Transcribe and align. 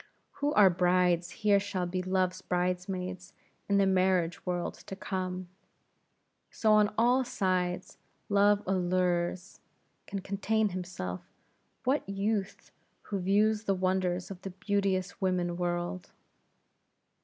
Who 0.39 0.51
are 0.53 0.71
brides 0.71 1.29
here 1.29 1.59
shall 1.59 1.85
be 1.85 2.01
Love's 2.01 2.41
bridemaids 2.41 3.33
in 3.69 3.77
the 3.77 3.85
marriage 3.85 4.43
world 4.47 4.73
to 4.87 4.95
come. 4.95 5.47
So 6.49 6.71
on 6.71 6.91
all 6.97 7.23
sides 7.23 7.99
Love 8.27 8.63
allures; 8.65 9.59
can 10.07 10.17
contain 10.21 10.69
himself 10.69 11.31
what 11.83 12.09
youth 12.09 12.71
who 13.03 13.19
views 13.19 13.65
the 13.65 13.75
wonders 13.75 14.31
of 14.31 14.41
the 14.41 14.49
beauteous 14.49 15.21
woman 15.21 15.55
world? 15.55 16.09